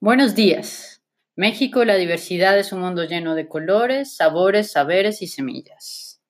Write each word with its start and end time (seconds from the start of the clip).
Buenos 0.00 0.36
días. 0.36 1.02
México, 1.34 1.84
la 1.84 1.96
diversidad 1.96 2.56
es 2.56 2.72
un 2.72 2.78
mundo 2.78 3.02
lleno 3.02 3.34
de 3.34 3.48
colores, 3.48 4.14
sabores, 4.14 4.70
saberes 4.70 5.22
y 5.22 5.26
semillas. 5.26 6.20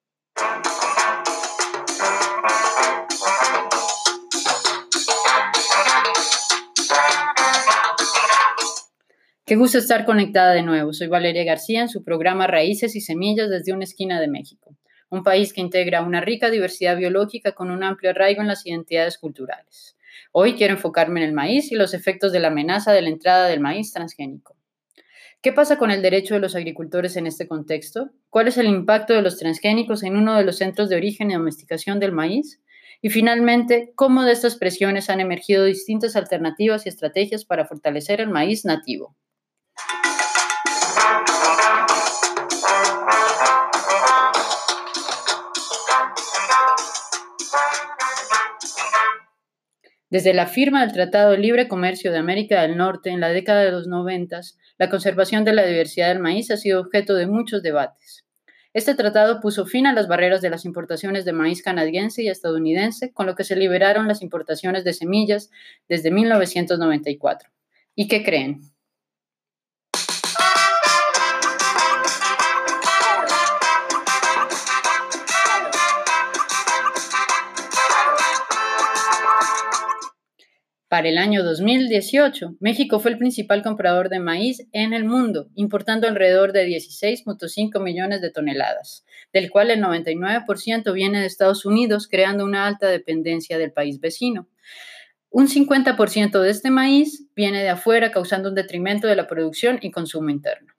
Qué 9.45 9.55
gusto 9.55 9.77
estar 9.77 10.03
conectada 10.03 10.53
de 10.53 10.63
nuevo. 10.63 10.91
Soy 10.91 11.07
Valeria 11.07 11.43
García 11.43 11.81
en 11.81 11.89
su 11.89 12.03
programa 12.03 12.47
Raíces 12.47 12.95
y 12.95 13.01
Semillas 13.01 13.51
desde 13.51 13.73
una 13.73 13.83
esquina 13.83 14.19
de 14.19 14.29
México, 14.29 14.68
un 15.09 15.23
país 15.23 15.53
que 15.53 15.61
integra 15.61 16.01
una 16.01 16.21
rica 16.21 16.49
diversidad 16.49 16.97
biológica 16.97 17.53
con 17.53 17.71
un 17.71 17.83
amplio 17.83 18.11
arraigo 18.11 18.41
en 18.41 18.47
las 18.47 18.65
identidades 18.65 19.17
culturales. 19.17 19.97
Hoy 20.31 20.53
quiero 20.53 20.73
enfocarme 20.73 21.21
en 21.21 21.27
el 21.27 21.33
maíz 21.33 21.71
y 21.71 21.75
los 21.75 21.93
efectos 21.93 22.31
de 22.31 22.39
la 22.39 22.49
amenaza 22.49 22.91
de 22.91 23.01
la 23.01 23.09
entrada 23.09 23.47
del 23.47 23.59
maíz 23.59 23.91
transgénico. 23.91 24.55
¿Qué 25.41 25.53
pasa 25.53 25.77
con 25.77 25.89
el 25.89 26.01
derecho 26.01 26.33
de 26.33 26.41
los 26.41 26.55
agricultores 26.55 27.15
en 27.15 27.25
este 27.25 27.47
contexto? 27.47 28.11
¿Cuál 28.29 28.49
es 28.49 28.57
el 28.57 28.67
impacto 28.67 29.13
de 29.13 29.21
los 29.21 29.37
transgénicos 29.37 30.03
en 30.03 30.17
uno 30.17 30.35
de 30.35 30.43
los 30.43 30.57
centros 30.57 30.89
de 30.89 30.97
origen 30.97 31.31
y 31.31 31.35
domesticación 31.35 31.99
del 31.99 32.11
maíz? 32.11 32.61
Y 33.01 33.09
finalmente, 33.09 33.93
¿cómo 33.95 34.23
de 34.23 34.33
estas 34.33 34.57
presiones 34.57 35.09
han 35.09 35.21
emergido 35.21 35.63
distintas 35.63 36.17
alternativas 36.17 36.85
y 36.85 36.89
estrategias 36.89 37.45
para 37.45 37.65
fortalecer 37.65 38.19
el 38.19 38.29
maíz 38.29 38.65
nativo? 38.65 39.15
Desde 50.09 50.33
la 50.33 50.47
firma 50.47 50.81
del 50.81 50.91
Tratado 50.91 51.31
de 51.31 51.37
Libre 51.37 51.67
Comercio 51.67 52.11
de 52.11 52.17
América 52.17 52.63
del 52.63 52.77
Norte 52.77 53.11
en 53.11 53.19
la 53.19 53.29
década 53.29 53.61
de 53.61 53.71
los 53.71 53.85
noventas, 53.85 54.57
la 54.79 54.89
conservación 54.89 55.45
de 55.45 55.53
la 55.53 55.63
diversidad 55.63 56.07
del 56.07 56.19
maíz 56.19 56.49
ha 56.49 56.57
sido 56.57 56.81
objeto 56.81 57.13
de 57.13 57.27
muchos 57.27 57.61
debates. 57.61 58.25
Este 58.73 58.95
tratado 58.95 59.39
puso 59.39 59.67
fin 59.67 59.85
a 59.85 59.93
las 59.93 60.07
barreras 60.07 60.41
de 60.41 60.49
las 60.49 60.65
importaciones 60.65 61.25
de 61.25 61.33
maíz 61.33 61.61
canadiense 61.61 62.23
y 62.23 62.27
estadounidense, 62.27 63.13
con 63.13 63.27
lo 63.27 63.35
que 63.35 63.43
se 63.43 63.55
liberaron 63.55 64.07
las 64.07 64.23
importaciones 64.23 64.83
de 64.83 64.93
semillas 64.93 65.51
desde 65.87 66.09
1994. 66.09 67.49
¿Y 67.93 68.07
qué 68.07 68.23
creen? 68.23 68.61
Para 80.89 81.07
el 81.07 81.19
año 81.19 81.43
2018, 81.43 82.55
México 82.59 82.99
fue 82.99 83.11
el 83.11 83.19
principal 83.19 83.61
comprador 83.61 84.09
de 84.09 84.19
maíz 84.19 84.67
en 84.71 84.93
el 84.93 85.05
mundo, 85.05 85.51
importando 85.53 86.07
alrededor 86.07 86.51
de 86.51 86.65
16.5 86.65 87.79
millones 87.79 88.21
de 88.21 88.31
toneladas, 88.31 89.05
del 89.31 89.51
cual 89.51 89.69
el 89.69 89.83
99% 89.83 90.91
viene 90.91 91.19
de 91.19 91.27
Estados 91.27 91.63
Unidos, 91.63 92.07
creando 92.07 92.43
una 92.43 92.65
alta 92.65 92.87
dependencia 92.87 93.59
del 93.59 93.71
país 93.71 93.99
vecino. 93.99 94.49
Un 95.29 95.47
50% 95.47 96.41
de 96.41 96.49
este 96.49 96.71
maíz 96.71 97.27
viene 97.35 97.61
de 97.61 97.69
afuera, 97.69 98.09
causando 98.09 98.49
un 98.49 98.55
detrimento 98.55 99.05
de 99.05 99.15
la 99.15 99.27
producción 99.27 99.77
y 99.83 99.91
consumo 99.91 100.31
interno. 100.31 100.73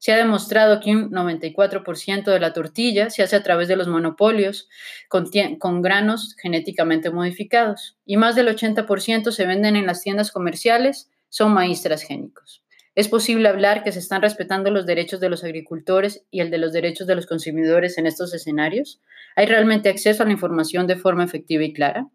Se 0.00 0.12
ha 0.12 0.16
demostrado 0.16 0.80
que 0.80 0.92
un 0.92 1.10
94% 1.10 2.24
de 2.24 2.40
la 2.40 2.54
tortilla 2.54 3.10
se 3.10 3.22
hace 3.22 3.36
a 3.36 3.42
través 3.42 3.68
de 3.68 3.76
los 3.76 3.86
monopolios 3.86 4.66
con, 5.08 5.82
granos 5.82 6.34
genéticamente 6.40 7.10
modificados 7.10 7.98
y 8.06 8.16
más 8.16 8.34
del 8.34 8.48
80% 8.48 9.30
se 9.30 9.46
venden 9.46 9.76
en 9.76 9.86
las 9.86 10.02
tiendas 10.02 10.32
comerciales, 10.32 11.10
son 11.28 11.52
maíz 11.52 11.82
transgénicos. 11.82 12.64
¿Es 12.94 13.08
posible 13.08 13.50
hablar 13.50 13.84
que 13.84 13.92
se 13.92 13.98
están 13.98 14.22
respetando 14.22 14.70
los 14.70 14.86
derechos 14.86 15.20
de 15.20 15.28
los 15.28 15.44
agricultores 15.44 16.24
y 16.30 16.40
el 16.40 16.50
de 16.50 16.56
los 16.56 16.72
derechos 16.72 17.06
de 17.06 17.14
los 17.14 17.26
consumidores 17.26 17.98
en 17.98 18.06
estos 18.06 18.32
escenarios? 18.32 19.02
¿Hay 19.36 19.44
realmente 19.44 19.90
acceso 19.90 20.22
a 20.22 20.26
la 20.26 20.32
información 20.32 20.86
de 20.86 20.96
forma 20.96 21.24
efectiva 21.24 21.62
y 21.62 21.74
clara? 21.74 22.08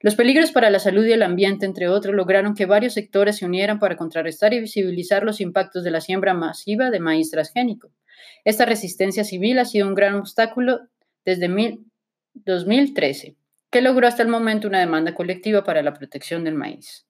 Los 0.00 0.14
peligros 0.14 0.52
para 0.52 0.70
la 0.70 0.78
salud 0.78 1.04
y 1.04 1.12
el 1.12 1.22
ambiente, 1.22 1.66
entre 1.66 1.88
otros, 1.88 2.14
lograron 2.14 2.54
que 2.54 2.66
varios 2.66 2.94
sectores 2.94 3.36
se 3.36 3.46
unieran 3.46 3.80
para 3.80 3.96
contrarrestar 3.96 4.54
y 4.54 4.60
visibilizar 4.60 5.24
los 5.24 5.40
impactos 5.40 5.82
de 5.82 5.90
la 5.90 6.00
siembra 6.00 6.34
masiva 6.34 6.90
de 6.90 7.00
maíz 7.00 7.30
transgénico. 7.30 7.90
Esta 8.44 8.64
resistencia 8.64 9.24
civil 9.24 9.58
ha 9.58 9.64
sido 9.64 9.88
un 9.88 9.94
gran 9.94 10.14
obstáculo 10.14 10.80
desde 11.24 11.48
2013, 12.34 13.36
que 13.70 13.82
logró 13.82 14.06
hasta 14.06 14.22
el 14.22 14.28
momento 14.28 14.68
una 14.68 14.78
demanda 14.78 15.14
colectiva 15.14 15.64
para 15.64 15.82
la 15.82 15.94
protección 15.94 16.44
del 16.44 16.54
maíz. 16.54 17.06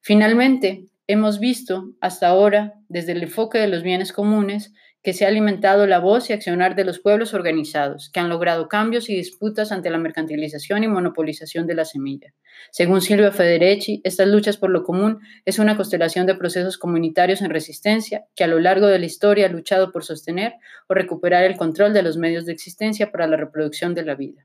Finalmente, 0.00 0.84
hemos 1.06 1.40
visto 1.40 1.94
hasta 2.00 2.28
ahora, 2.28 2.74
desde 2.88 3.12
el 3.12 3.22
enfoque 3.22 3.58
de 3.58 3.68
los 3.68 3.82
bienes 3.82 4.12
comunes, 4.12 4.74
que 5.08 5.14
se 5.14 5.24
ha 5.24 5.28
alimentado 5.28 5.86
la 5.86 6.00
voz 6.00 6.28
y 6.28 6.34
accionar 6.34 6.74
de 6.74 6.84
los 6.84 6.98
pueblos 6.98 7.32
organizados, 7.32 8.10
que 8.10 8.20
han 8.20 8.28
logrado 8.28 8.68
cambios 8.68 9.08
y 9.08 9.16
disputas 9.16 9.72
ante 9.72 9.88
la 9.88 9.96
mercantilización 9.96 10.84
y 10.84 10.88
monopolización 10.88 11.66
de 11.66 11.74
la 11.74 11.86
semilla. 11.86 12.34
Según 12.72 13.00
Silvia 13.00 13.32
Federici, 13.32 14.02
estas 14.04 14.28
luchas 14.28 14.58
por 14.58 14.68
lo 14.68 14.82
común 14.82 15.20
es 15.46 15.58
una 15.58 15.78
constelación 15.78 16.26
de 16.26 16.34
procesos 16.34 16.76
comunitarios 16.76 17.40
en 17.40 17.48
resistencia 17.48 18.26
que 18.36 18.44
a 18.44 18.48
lo 18.48 18.60
largo 18.60 18.86
de 18.86 18.98
la 18.98 19.06
historia 19.06 19.46
ha 19.46 19.48
luchado 19.48 19.92
por 19.92 20.04
sostener 20.04 20.56
o 20.88 20.92
recuperar 20.92 21.44
el 21.44 21.56
control 21.56 21.94
de 21.94 22.02
los 22.02 22.18
medios 22.18 22.44
de 22.44 22.52
existencia 22.52 23.10
para 23.10 23.26
la 23.26 23.38
reproducción 23.38 23.94
de 23.94 24.04
la 24.04 24.14
vida. 24.14 24.44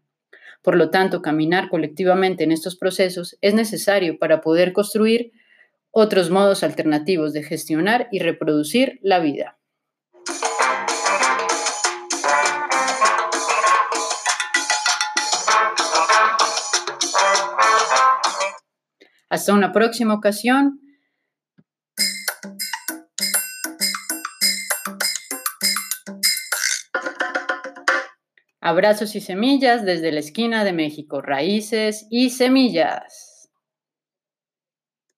Por 0.62 0.78
lo 0.78 0.91
tanto, 0.91 1.22
caminar 1.22 1.68
colectivamente 1.68 2.45
en 2.45 2.53
estos 2.53 2.78
procesos 2.78 3.38
es 3.41 3.53
necesario 3.53 4.18
para 4.18 4.40
poder 4.40 4.72
construir 4.72 5.34
otros 5.91 6.30
modos 6.30 6.63
alternativos 6.63 7.34
de 7.34 7.44
gestionar 7.44 8.07
y 8.13 8.19
reproducir 8.19 9.01
la 9.01 9.19
vida. 9.19 9.57
Hasta 19.34 19.52
una 19.52 19.72
próxima 19.72 20.14
ocasión. 20.14 20.80
Abrazos 28.62 29.16
y 29.16 29.22
semillas 29.22 29.86
desde 29.86 30.12
la 30.12 30.20
esquina 30.20 30.64
de 30.64 30.74
México, 30.74 31.20
raíces 31.20 32.06
y 32.12 32.30
semillas. 32.30 33.33